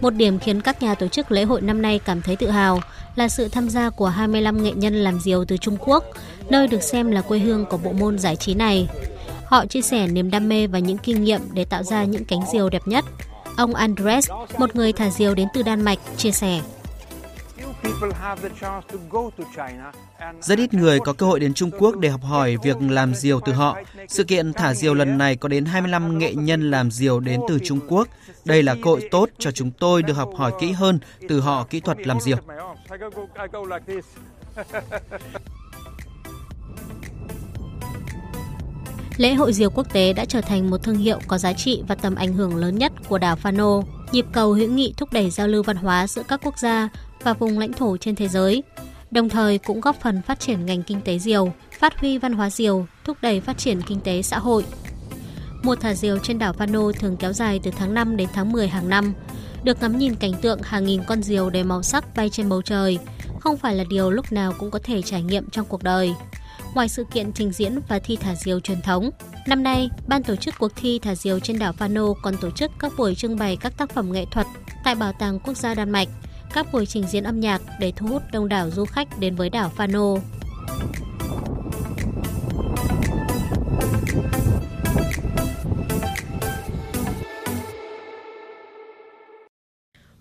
Một 0.00 0.14
điểm 0.14 0.38
khiến 0.38 0.60
các 0.60 0.82
nhà 0.82 0.94
tổ 0.94 1.08
chức 1.08 1.32
lễ 1.32 1.44
hội 1.44 1.60
năm 1.60 1.82
nay 1.82 1.98
cảm 1.98 2.22
thấy 2.22 2.36
tự 2.36 2.50
hào 2.50 2.80
là 3.16 3.28
sự 3.28 3.48
tham 3.48 3.68
gia 3.68 3.90
của 3.90 4.08
25 4.08 4.62
nghệ 4.62 4.72
nhân 4.72 4.94
làm 4.94 5.20
diều 5.20 5.44
từ 5.44 5.56
Trung 5.56 5.76
Quốc, 5.80 6.04
nơi 6.48 6.68
được 6.68 6.82
xem 6.82 7.10
là 7.10 7.20
quê 7.20 7.38
hương 7.38 7.64
của 7.66 7.76
bộ 7.76 7.92
môn 7.92 8.18
giải 8.18 8.36
trí 8.36 8.54
này. 8.54 8.88
Họ 9.44 9.66
chia 9.66 9.82
sẻ 9.82 10.06
niềm 10.06 10.30
đam 10.30 10.48
mê 10.48 10.66
và 10.66 10.78
những 10.78 10.98
kinh 10.98 11.24
nghiệm 11.24 11.40
để 11.52 11.64
tạo 11.64 11.82
ra 11.82 12.04
những 12.04 12.24
cánh 12.24 12.40
diều 12.52 12.68
đẹp 12.68 12.82
nhất. 12.86 13.04
Ông 13.56 13.74
Andres, 13.74 14.30
một 14.58 14.76
người 14.76 14.92
thả 14.92 15.10
diều 15.10 15.34
đến 15.34 15.48
từ 15.54 15.62
Đan 15.62 15.82
Mạch, 15.82 15.98
chia 16.16 16.30
sẻ. 16.30 16.60
Rất 20.40 20.58
ít 20.58 20.74
người 20.74 21.00
có 21.00 21.12
cơ 21.12 21.26
hội 21.26 21.40
đến 21.40 21.54
Trung 21.54 21.70
Quốc 21.78 21.96
để 21.96 22.08
học 22.08 22.22
hỏi 22.22 22.56
việc 22.62 22.76
làm 22.80 23.14
diều 23.14 23.40
từ 23.40 23.52
họ. 23.52 23.78
Sự 24.08 24.24
kiện 24.24 24.52
thả 24.52 24.74
diều 24.74 24.94
lần 24.94 25.18
này 25.18 25.36
có 25.36 25.48
đến 25.48 25.64
25 25.64 26.18
nghệ 26.18 26.34
nhân 26.34 26.70
làm 26.70 26.90
diều 26.90 27.20
đến 27.20 27.40
từ 27.48 27.58
Trung 27.64 27.80
Quốc. 27.88 28.08
Đây 28.44 28.62
là 28.62 28.74
cơ 28.74 28.90
hội 28.90 29.08
tốt 29.10 29.28
cho 29.38 29.50
chúng 29.50 29.70
tôi 29.70 30.02
được 30.02 30.14
học 30.14 30.30
hỏi 30.36 30.52
kỹ 30.60 30.72
hơn 30.72 30.98
từ 31.28 31.40
họ 31.40 31.64
kỹ 31.70 31.80
thuật 31.80 32.06
làm 32.06 32.20
diều. 32.20 32.36
Lễ 39.16 39.34
hội 39.34 39.52
diều 39.52 39.70
quốc 39.70 39.92
tế 39.92 40.12
đã 40.12 40.24
trở 40.24 40.40
thành 40.40 40.70
một 40.70 40.82
thương 40.82 40.96
hiệu 40.96 41.18
có 41.26 41.38
giá 41.38 41.52
trị 41.52 41.82
và 41.88 41.94
tầm 41.94 42.14
ảnh 42.14 42.32
hưởng 42.32 42.56
lớn 42.56 42.78
nhất 42.78 42.92
của 43.08 43.18
đảo 43.18 43.36
Fano, 43.42 43.82
nhịp 44.12 44.26
cầu 44.32 44.52
hữu 44.52 44.70
nghị 44.70 44.94
thúc 44.96 45.12
đẩy 45.12 45.30
giao 45.30 45.48
lưu 45.48 45.62
văn 45.62 45.76
hóa 45.76 46.06
giữa 46.06 46.22
các 46.28 46.40
quốc 46.44 46.58
gia 46.58 46.88
và 47.24 47.32
vùng 47.32 47.58
lãnh 47.58 47.72
thổ 47.72 47.96
trên 47.96 48.16
thế 48.16 48.28
giới, 48.28 48.62
đồng 49.10 49.28
thời 49.28 49.58
cũng 49.58 49.80
góp 49.80 50.00
phần 50.00 50.22
phát 50.22 50.40
triển 50.40 50.66
ngành 50.66 50.82
kinh 50.82 51.00
tế 51.00 51.18
diều, 51.18 51.52
phát 51.78 52.00
huy 52.00 52.18
văn 52.18 52.32
hóa 52.32 52.50
diều, 52.50 52.86
thúc 53.04 53.16
đẩy 53.22 53.40
phát 53.40 53.58
triển 53.58 53.82
kinh 53.82 54.00
tế 54.00 54.22
xã 54.22 54.38
hội. 54.38 54.64
Mùa 55.62 55.76
thả 55.76 55.94
diều 55.94 56.18
trên 56.18 56.38
đảo 56.38 56.52
Pano 56.52 56.92
thường 56.92 57.16
kéo 57.16 57.32
dài 57.32 57.60
từ 57.62 57.70
tháng 57.76 57.94
5 57.94 58.16
đến 58.16 58.28
tháng 58.32 58.52
10 58.52 58.68
hàng 58.68 58.88
năm, 58.88 59.14
được 59.64 59.80
ngắm 59.80 59.98
nhìn 59.98 60.14
cảnh 60.14 60.32
tượng 60.42 60.62
hàng 60.62 60.84
nghìn 60.84 61.02
con 61.04 61.22
diều 61.22 61.50
đầy 61.50 61.64
màu 61.64 61.82
sắc 61.82 62.16
bay 62.16 62.30
trên 62.30 62.48
bầu 62.48 62.62
trời, 62.62 62.98
không 63.40 63.56
phải 63.56 63.74
là 63.74 63.84
điều 63.84 64.10
lúc 64.10 64.32
nào 64.32 64.54
cũng 64.58 64.70
có 64.70 64.78
thể 64.84 65.02
trải 65.02 65.22
nghiệm 65.22 65.50
trong 65.50 65.66
cuộc 65.66 65.82
đời. 65.82 66.14
Ngoài 66.74 66.88
sự 66.88 67.04
kiện 67.04 67.32
trình 67.32 67.52
diễn 67.52 67.80
và 67.88 67.98
thi 67.98 68.16
thả 68.16 68.34
diều 68.34 68.60
truyền 68.60 68.82
thống, 68.82 69.10
năm 69.46 69.62
nay, 69.62 69.88
ban 70.06 70.22
tổ 70.22 70.36
chức 70.36 70.54
cuộc 70.58 70.72
thi 70.76 70.98
thả 70.98 71.14
diều 71.14 71.40
trên 71.40 71.58
đảo 71.58 71.72
Fano 71.78 72.14
còn 72.22 72.36
tổ 72.36 72.50
chức 72.50 72.70
các 72.78 72.92
buổi 72.96 73.14
trưng 73.14 73.36
bày 73.36 73.56
các 73.56 73.76
tác 73.76 73.90
phẩm 73.90 74.12
nghệ 74.12 74.26
thuật 74.30 74.46
tại 74.84 74.94
Bảo 74.94 75.12
tàng 75.12 75.38
Quốc 75.40 75.56
gia 75.56 75.74
Đan 75.74 75.90
Mạch, 75.90 76.08
các 76.54 76.66
buổi 76.72 76.86
trình 76.86 77.04
diễn 77.06 77.24
âm 77.24 77.40
nhạc 77.40 77.62
để 77.80 77.92
thu 77.96 78.06
hút 78.06 78.22
đông 78.32 78.48
đảo 78.48 78.70
du 78.70 78.84
khách 78.84 79.18
đến 79.18 79.36
với 79.36 79.50
đảo 79.50 79.72
Fano. 79.76 80.18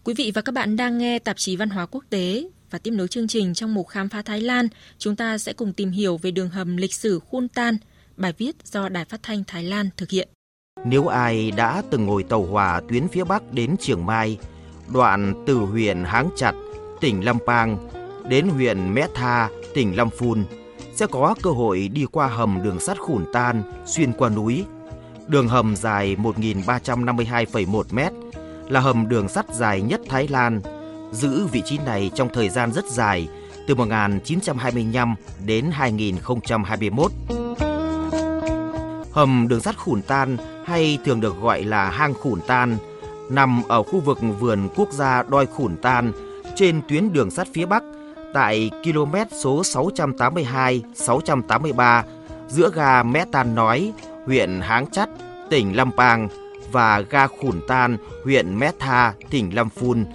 Quý 0.04 0.13
vị 0.13 0.32
và 0.36 0.42
các 0.42 0.52
bạn 0.52 0.75
đang 0.75 0.98
nghe 0.98 1.20
tạp 1.20 1.38
chí 1.38 1.56
Văn 1.56 1.70
hóa 1.70 1.86
Quốc 1.86 2.04
tế 2.10 2.50
và 2.72 2.80
tiếp 2.80 2.92
nối 2.92 3.08
chương 3.08 3.28
trình 3.28 3.54
trong 3.54 3.74
mục 3.74 3.88
khám 3.88 4.10
phá 4.10 4.22
Thái 4.22 4.42
Lan, 4.42 4.68
chúng 4.98 5.16
ta 5.16 5.38
sẽ 5.38 5.54
cùng 5.54 5.74
tìm 5.74 5.92
hiểu 5.92 6.18
về 6.18 6.32
đường 6.32 6.50
hầm 6.50 6.78
lịch 6.78 6.94
sử 6.94 7.20
Khun 7.20 7.48
Tan, 7.48 7.78
bài 8.18 8.34
viết 8.38 8.56
do 8.63 8.90
Đài 8.90 9.06
Phát 9.06 9.24
thanh 9.24 9.44
Thái 9.48 9.63
Lan 9.63 9.90
thực 9.98 10.10
hiện. 10.10 10.28
Nếu 10.86 11.08
ai 11.08 11.52
đã 11.52 11.84
từng 11.90 12.06
ngồi 12.06 12.24
tàu 12.24 12.44
hỏa 12.46 12.82
tuyến 12.90 13.08
phía 13.08 13.24
Bắc 13.24 13.54
đến 13.54 13.75
Chiang 13.78 14.06
Mai, 14.06 14.38
đoạn 14.88 15.44
từ 15.46 15.58
huyện 15.58 16.04
Háng 16.04 16.30
Chặt, 16.36 16.54
tỉnh 17.02 17.25
Lampang 17.25 17.78
đến 18.28 18.48
huyện 18.48 18.94
Mé 18.94 19.08
Tha, 19.13 19.50
tỉnh 19.74 19.98
Lampun, 19.98 20.46
sẽ 20.96 21.08
có 21.08 21.36
cơ 21.44 21.50
hội 21.50 21.90
đi 21.94 22.06
qua 22.12 22.28
hầm 22.28 22.63
đường 22.63 22.80
sắt 22.80 23.00
Khủn 23.00 23.25
Tan 23.34 23.63
xuyên 23.86 24.13
qua 24.13 24.30
núi. 24.30 24.66
Đường 25.28 25.48
hầm 25.48 25.75
dài 25.75 26.16
1.352,1 26.16 27.84
mét 27.92 28.13
là 28.70 28.80
hầm 28.80 29.10
đường 29.10 29.30
sắt 29.30 29.46
dài 29.54 29.82
nhất 29.82 30.02
Thái 30.10 30.28
Lan, 30.28 30.62
giữ 31.12 31.48
vị 31.48 31.62
trí 31.66 31.78
này 31.78 32.12
trong 32.16 32.30
thời 32.34 32.50
gian 32.50 32.72
rất 32.72 32.86
dài 32.86 33.28
từ 33.68 33.75
1925 33.75 35.16
đến 35.46 35.70
2021. 35.72 37.12
Hầm 39.12 39.48
đường 39.48 39.62
sắt 39.62 39.78
Khủn 39.78 40.02
Tan 40.02 40.38
hay 40.66 40.98
thường 41.06 41.22
được 41.22 41.42
gọi 41.42 41.63
là 41.63 41.90
hang 41.90 42.13
Khủn 42.13 42.40
Tan 42.48 42.78
nằm 43.30 43.63
ở 43.68 43.84
khu 43.84 44.00
vực 44.00 44.20
vườn 44.39 44.70
quốc 44.75 44.92
gia 44.92 45.24
Đoi 45.24 45.46
Khủn 45.46 45.77
Tan 45.77 46.12
trên 46.56 46.82
tuyến 46.88 47.13
đường 47.13 47.32
sắt 47.32 47.48
phía 47.53 47.65
Bắc 47.65 47.84
tại 48.34 48.72
km 48.84 49.15
số 49.32 49.62
682-683 49.62 52.03
giữa 52.48 52.72
ga 52.74 53.03
Mé 53.03 53.25
Tan 53.32 53.56
Nói, 53.56 53.94
huyện 54.25 54.62
Háng 54.62 54.86
Chắt, 54.92 55.10
tỉnh 55.50 55.75
Lâm 55.75 55.92
Pang 55.92 56.27
và 56.72 57.01
ga 57.01 57.27
Khủn 57.27 57.62
Tan, 57.68 57.98
huyện 58.24 58.60
Mé 58.60 58.72
Tha, 58.80 59.13
tỉnh 59.30 59.56
Lâm 59.56 59.70
Phun. 59.70 60.06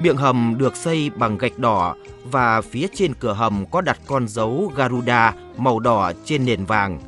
Miệng 0.00 0.16
hầm 0.16 0.54
được 0.58 0.76
xây 0.76 1.10
bằng 1.16 1.38
gạch 1.38 1.58
đỏ 1.58 1.94
và 2.30 2.60
phía 2.60 2.86
trên 2.94 3.14
cửa 3.14 3.32
hầm 3.32 3.64
có 3.70 3.80
đặt 3.80 3.98
con 4.06 4.28
dấu 4.28 4.72
Garuda 4.76 5.34
màu 5.56 5.80
đỏ 5.80 6.12
trên 6.24 6.44
nền 6.44 6.64
vàng. 6.64 6.98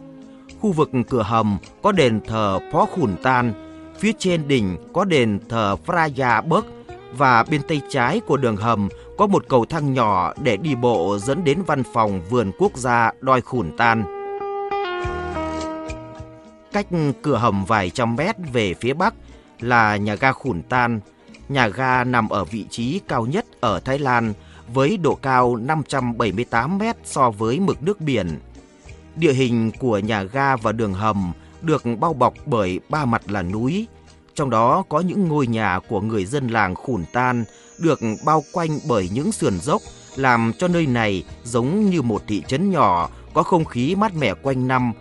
Khu 0.60 0.72
vực 0.72 0.90
cửa 1.08 1.22
hầm 1.22 1.58
có 1.82 1.92
đền 1.92 2.20
thờ 2.26 2.58
Phó 2.72 2.86
Khủn 2.86 3.16
Tan, 3.22 3.52
phía 3.98 4.12
trên 4.18 4.48
đỉnh 4.48 4.76
có 4.92 5.04
đền 5.04 5.38
thờ 5.48 5.76
Fraya 5.86 6.42
Bớc 6.42 6.66
và 7.12 7.42
bên 7.42 7.62
tay 7.68 7.80
trái 7.88 8.20
của 8.20 8.36
đường 8.36 8.56
hầm 8.56 8.88
có 9.18 9.26
một 9.26 9.44
cầu 9.48 9.64
thang 9.64 9.94
nhỏ 9.94 10.32
để 10.42 10.56
đi 10.56 10.74
bộ 10.74 11.18
dẫn 11.18 11.44
đến 11.44 11.62
văn 11.62 11.82
phòng 11.92 12.20
vườn 12.30 12.52
quốc 12.58 12.76
gia 12.76 13.12
Đoi 13.20 13.40
Khủn 13.40 13.76
Tan. 13.76 14.04
Cách 16.72 16.86
cửa 17.22 17.36
hầm 17.36 17.64
vài 17.64 17.90
trăm 17.90 18.16
mét 18.16 18.36
về 18.52 18.74
phía 18.74 18.94
bắc 18.94 19.14
là 19.60 19.96
nhà 19.96 20.14
ga 20.14 20.32
Khủn 20.32 20.62
Tan. 20.62 21.00
Nhà 21.48 21.68
ga 21.68 22.04
nằm 22.04 22.28
ở 22.28 22.44
vị 22.44 22.64
trí 22.70 23.00
cao 23.08 23.26
nhất 23.26 23.46
ở 23.60 23.80
Thái 23.80 23.98
Lan 23.98 24.32
với 24.74 24.96
độ 24.96 25.14
cao 25.14 25.56
578 25.56 26.78
mét 26.78 26.96
so 27.04 27.30
với 27.30 27.60
mực 27.60 27.82
nước 27.82 28.00
biển. 28.00 28.38
Địa 29.16 29.32
hình 29.32 29.70
của 29.78 29.98
nhà 29.98 30.22
ga 30.22 30.56
và 30.56 30.72
đường 30.72 30.94
hầm 30.94 31.32
được 31.62 31.82
bao 32.00 32.12
bọc 32.12 32.34
bởi 32.46 32.80
ba 32.88 33.04
mặt 33.04 33.22
là 33.30 33.42
núi, 33.42 33.86
trong 34.34 34.50
đó 34.50 34.84
có 34.88 35.00
những 35.00 35.28
ngôi 35.28 35.46
nhà 35.46 35.80
của 35.88 36.00
người 36.00 36.24
dân 36.24 36.48
làng 36.48 36.74
Khủn 36.74 37.04
Tan 37.12 37.44
được 37.78 38.00
bao 38.24 38.42
quanh 38.52 38.78
bởi 38.88 39.08
những 39.12 39.32
sườn 39.32 39.60
dốc, 39.60 39.82
làm 40.16 40.52
cho 40.58 40.68
nơi 40.68 40.86
này 40.86 41.24
giống 41.44 41.90
như 41.90 42.02
một 42.02 42.22
thị 42.26 42.42
trấn 42.46 42.70
nhỏ 42.70 43.10
có 43.34 43.42
không 43.42 43.64
khí 43.64 43.94
mát 43.94 44.14
mẻ 44.16 44.34
quanh 44.34 44.68
năm. 44.68 44.92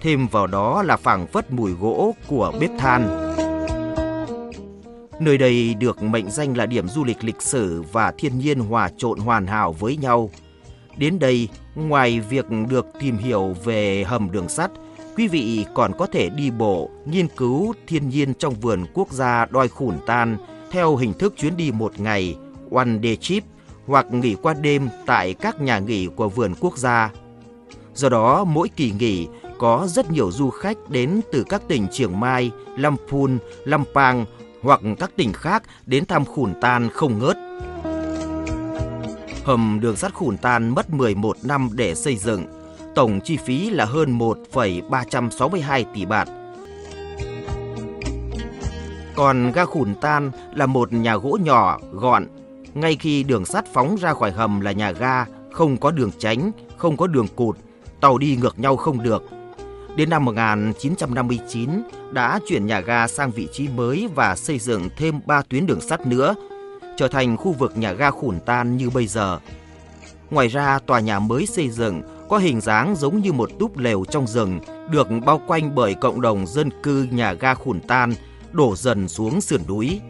Thêm 0.00 0.26
vào 0.26 0.46
đó 0.46 0.82
là 0.82 0.96
phảng 0.96 1.26
phất 1.26 1.52
mùi 1.52 1.72
gỗ 1.72 2.14
của 2.26 2.52
bếp 2.60 2.70
than. 2.78 3.34
Nơi 5.20 5.38
đây 5.38 5.74
được 5.74 6.02
mệnh 6.02 6.30
danh 6.30 6.56
là 6.56 6.66
điểm 6.66 6.88
du 6.88 7.04
lịch 7.04 7.24
lịch 7.24 7.42
sử 7.42 7.82
và 7.92 8.12
thiên 8.18 8.38
nhiên 8.38 8.58
hòa 8.58 8.90
trộn 8.96 9.18
hoàn 9.18 9.46
hảo 9.46 9.72
với 9.72 9.96
nhau. 9.96 10.30
Đến 10.96 11.18
đây, 11.18 11.48
ngoài 11.74 12.20
việc 12.20 12.46
được 12.68 12.86
tìm 13.00 13.16
hiểu 13.16 13.56
về 13.64 14.04
hầm 14.04 14.30
đường 14.30 14.48
sắt, 14.48 14.70
quý 15.16 15.28
vị 15.28 15.66
còn 15.74 15.92
có 15.98 16.06
thể 16.06 16.28
đi 16.28 16.50
bộ, 16.50 16.90
nghiên 17.06 17.28
cứu 17.28 17.74
thiên 17.86 18.08
nhiên 18.08 18.34
trong 18.34 18.54
vườn 18.54 18.86
quốc 18.94 19.12
gia 19.12 19.46
Đoi 19.46 19.68
Khủn 19.68 19.94
Tan 20.06 20.36
theo 20.70 20.96
hình 20.96 21.12
thức 21.14 21.34
chuyến 21.36 21.56
đi 21.56 21.72
một 21.72 22.00
ngày, 22.00 22.36
one 22.72 22.88
day 23.02 23.16
trip, 23.16 23.44
hoặc 23.86 24.12
nghỉ 24.12 24.36
qua 24.42 24.54
đêm 24.54 24.88
tại 25.06 25.34
các 25.34 25.60
nhà 25.60 25.78
nghỉ 25.78 26.08
của 26.16 26.28
vườn 26.28 26.54
quốc 26.60 26.78
gia. 26.78 27.10
Do 27.94 28.08
đó, 28.08 28.44
mỗi 28.44 28.68
kỳ 28.68 28.92
nghỉ 28.98 29.26
có 29.58 29.86
rất 29.88 30.10
nhiều 30.10 30.32
du 30.32 30.50
khách 30.50 30.76
đến 30.88 31.20
từ 31.32 31.44
các 31.48 31.62
tỉnh 31.68 31.86
Chiang 31.92 32.20
Mai, 32.20 32.50
Lampun, 32.78 33.38
Lampang 33.64 34.24
hoặc 34.62 34.80
các 34.98 35.10
tỉnh 35.16 35.32
khác 35.32 35.62
đến 35.86 36.04
thăm 36.04 36.24
Khủn 36.24 36.52
Tan 36.60 36.88
không 36.92 37.18
ngớt. 37.18 37.36
Hầm 39.44 39.78
đường 39.82 39.96
sắt 39.96 40.14
Khủn 40.14 40.36
Tan 40.36 40.68
mất 40.68 40.90
11 40.90 41.36
năm 41.42 41.68
để 41.72 41.94
xây 41.94 42.16
dựng, 42.16 42.63
tổng 42.94 43.20
chi 43.20 43.36
phí 43.36 43.70
là 43.70 43.84
hơn 43.84 44.10
1,362 44.10 45.84
tỷ 45.94 46.04
bạt. 46.06 46.28
Còn 49.16 49.52
ga 49.52 49.64
Khủn 49.64 49.94
Tan 49.94 50.30
là 50.54 50.66
một 50.66 50.92
nhà 50.92 51.16
gỗ 51.16 51.38
nhỏ, 51.42 51.78
gọn. 51.92 52.26
Ngay 52.74 52.96
khi 52.96 53.22
đường 53.22 53.44
sắt 53.44 53.64
phóng 53.72 53.96
ra 53.96 54.14
khỏi 54.14 54.30
hầm 54.32 54.60
là 54.60 54.72
nhà 54.72 54.92
ga, 54.92 55.26
không 55.52 55.76
có 55.76 55.90
đường 55.90 56.10
tránh, 56.18 56.50
không 56.76 56.96
có 56.96 57.06
đường 57.06 57.28
cụt, 57.36 57.56
tàu 58.00 58.18
đi 58.18 58.36
ngược 58.36 58.58
nhau 58.58 58.76
không 58.76 59.02
được. 59.02 59.22
Đến 59.96 60.10
năm 60.10 60.24
1959 60.24 61.70
đã 62.12 62.40
chuyển 62.48 62.66
nhà 62.66 62.80
ga 62.80 63.06
sang 63.06 63.30
vị 63.30 63.48
trí 63.52 63.68
mới 63.68 64.08
và 64.14 64.36
xây 64.36 64.58
dựng 64.58 64.88
thêm 64.96 65.20
3 65.26 65.42
tuyến 65.48 65.66
đường 65.66 65.80
sắt 65.80 66.06
nữa, 66.06 66.34
trở 66.96 67.08
thành 67.08 67.36
khu 67.36 67.52
vực 67.52 67.72
nhà 67.76 67.92
ga 67.92 68.10
Khủn 68.10 68.40
Tan 68.46 68.76
như 68.76 68.90
bây 68.90 69.06
giờ. 69.06 69.38
Ngoài 70.30 70.48
ra, 70.48 70.78
tòa 70.86 71.00
nhà 71.00 71.18
mới 71.18 71.46
xây 71.46 71.70
dựng 71.70 72.02
có 72.28 72.38
hình 72.38 72.60
dáng 72.60 72.96
giống 72.96 73.20
như 73.20 73.32
một 73.32 73.50
túp 73.58 73.78
lều 73.78 74.04
trong 74.04 74.26
rừng, 74.26 74.60
được 74.90 75.08
bao 75.26 75.40
quanh 75.46 75.74
bởi 75.74 75.94
cộng 75.94 76.20
đồng 76.20 76.46
dân 76.46 76.70
cư 76.82 77.08
nhà 77.10 77.32
ga 77.32 77.54
Khủn 77.54 77.80
Tan, 77.80 78.14
đổ 78.52 78.76
dần 78.76 79.08
xuống 79.08 79.40
sườn 79.40 79.60
núi. 79.68 80.00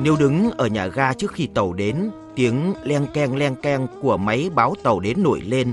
Nếu 0.00 0.16
đứng 0.16 0.50
ở 0.50 0.66
nhà 0.66 0.86
ga 0.86 1.12
trước 1.12 1.32
khi 1.32 1.46
tàu 1.46 1.72
đến, 1.72 2.10
tiếng 2.34 2.74
len 2.84 3.06
keng 3.14 3.36
len 3.36 3.54
keng 3.54 3.86
của 4.02 4.16
máy 4.16 4.50
báo 4.54 4.74
tàu 4.82 5.00
đến 5.00 5.22
nổi 5.22 5.40
lên. 5.40 5.72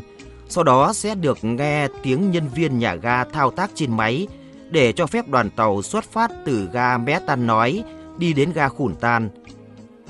Sau 0.49 0.63
đó 0.63 0.93
sẽ 0.93 1.15
được 1.15 1.37
nghe 1.43 1.87
tiếng 2.03 2.31
nhân 2.31 2.47
viên 2.55 2.79
nhà 2.79 2.95
ga 2.95 3.23
thao 3.23 3.51
tác 3.51 3.71
trên 3.75 3.97
máy 3.97 4.27
để 4.69 4.91
cho 4.91 5.07
phép 5.07 5.27
đoàn 5.27 5.49
tàu 5.49 5.81
xuất 5.81 6.03
phát 6.03 6.31
từ 6.45 6.69
ga 6.73 6.97
Mé 6.97 7.19
Tan 7.27 7.47
Nói 7.47 7.83
đi 8.17 8.33
đến 8.33 8.51
ga 8.53 8.69
Khủn 8.69 8.95
Tan. 8.95 9.29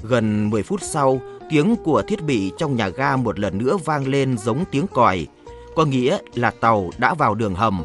Gần 0.04 0.50
10 0.50 0.64
phút 0.64 0.82
sau, 0.84 1.22
tiếng 1.50 1.75
của 1.75 2.02
thiết 2.02 2.24
bị 2.24 2.52
trong 2.58 2.75
nhà 2.75 2.90
ga 2.90 3.16
một 3.16 3.40
lần 3.40 3.58
nữa 3.58 3.78
vang 3.86 4.08
lên 4.08 4.38
giống 4.38 4.64
tiếng 4.72 4.88
còi, 4.88 5.28
có 5.75 5.86
nghĩa 5.86 6.18
là 6.34 6.52
tàu 6.52 6.90
đã 6.98 7.14
vào 7.14 7.36
đường 7.36 7.56
hầm. 7.56 7.82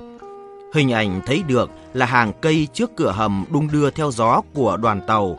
Hình 0.74 0.92
ảnh 0.92 1.20
thấy 1.26 1.42
được 1.46 1.70
là 1.94 2.06
hàng 2.06 2.32
cây 2.40 2.68
trước 2.72 2.90
cửa 2.96 3.10
hầm 3.10 3.44
đung 3.50 3.68
đưa 3.72 3.90
theo 3.90 4.10
gió 4.10 4.40
của 4.54 4.76
đoàn 4.76 5.00
tàu. 5.06 5.38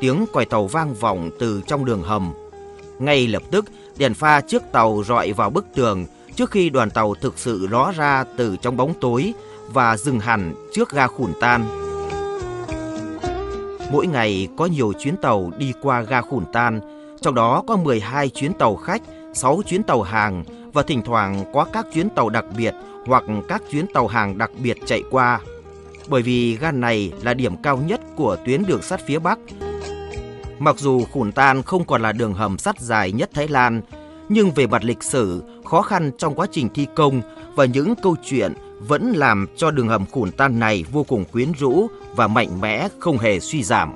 Tiếng 0.00 0.24
còi 0.32 0.44
tàu 0.44 0.66
vang 0.66 0.94
vọng 0.94 1.30
từ 1.38 1.62
trong 1.66 1.84
đường 1.84 2.02
hầm. 2.02 2.32
Ngay 2.98 3.26
lập 3.26 3.42
tức, 3.50 3.64
đèn 3.98 4.14
pha 4.14 4.40
trước 4.40 4.62
tàu 4.72 5.02
rọi 5.06 5.32
vào 5.32 5.50
bức 5.50 5.66
tường 5.74 6.06
trước 6.36 6.50
khi 6.50 6.70
đoàn 6.70 6.90
tàu 6.90 7.14
thực 7.14 7.38
sự 7.38 7.66
ló 7.70 7.92
ra 7.96 8.24
từ 8.36 8.56
trong 8.56 8.76
bóng 8.76 8.94
tối 9.00 9.32
và 9.72 9.96
dừng 9.96 10.20
hẳn 10.20 10.54
trước 10.72 10.90
ga 10.90 11.06
Khủn 11.06 11.32
Tan. 11.40 11.64
Mỗi 13.92 14.06
ngày 14.06 14.48
có 14.56 14.66
nhiều 14.66 14.92
chuyến 14.92 15.16
tàu 15.16 15.52
đi 15.58 15.72
qua 15.82 16.02
ga 16.02 16.20
Khủn 16.20 16.44
Tan, 16.52 16.80
trong 17.22 17.34
đó 17.34 17.62
có 17.66 17.76
12 17.76 18.28
chuyến 18.28 18.52
tàu 18.52 18.76
khách, 18.76 19.02
6 19.34 19.62
chuyến 19.66 19.82
tàu 19.82 20.02
hàng 20.02 20.44
và 20.72 20.82
thỉnh 20.82 21.02
thoảng 21.02 21.44
có 21.52 21.66
các 21.72 21.86
chuyến 21.94 22.08
tàu 22.10 22.28
đặc 22.28 22.44
biệt 22.56 22.74
hoặc 23.06 23.24
các 23.48 23.62
chuyến 23.70 23.86
tàu 23.94 24.06
hàng 24.06 24.38
đặc 24.38 24.50
biệt 24.62 24.76
chạy 24.86 25.02
qua. 25.10 25.40
Bởi 26.08 26.22
vì 26.22 26.56
ga 26.56 26.70
này 26.72 27.12
là 27.22 27.34
điểm 27.34 27.56
cao 27.62 27.76
nhất 27.76 28.00
của 28.16 28.36
tuyến 28.46 28.62
đường 28.66 28.82
sắt 28.82 29.06
phía 29.06 29.18
Bắc. 29.18 29.38
Mặc 30.58 30.78
dù 30.78 31.04
Khủn 31.04 31.32
Tan 31.32 31.62
không 31.62 31.84
còn 31.84 32.02
là 32.02 32.12
đường 32.12 32.34
hầm 32.34 32.58
sắt 32.58 32.80
dài 32.80 33.12
nhất 33.12 33.30
Thái 33.34 33.48
Lan, 33.48 33.82
nhưng 34.28 34.50
về 34.50 34.66
mặt 34.66 34.84
lịch 34.84 35.02
sử, 35.02 35.42
khó 35.64 35.82
khăn 35.82 36.10
trong 36.18 36.34
quá 36.34 36.46
trình 36.50 36.68
thi 36.74 36.86
công 36.94 37.22
và 37.54 37.64
những 37.64 37.94
câu 38.02 38.16
chuyện 38.24 38.52
vẫn 38.78 39.12
làm 39.12 39.46
cho 39.56 39.70
đường 39.70 39.88
hầm 39.88 40.06
Khủn 40.06 40.32
Tan 40.32 40.58
này 40.58 40.84
vô 40.92 41.04
cùng 41.04 41.24
quyến 41.24 41.52
rũ 41.58 41.86
và 42.16 42.26
mạnh 42.26 42.60
mẽ 42.60 42.88
không 42.98 43.18
hề 43.18 43.40
suy 43.40 43.62
giảm. 43.62 43.92